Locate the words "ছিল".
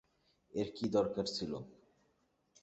1.35-1.51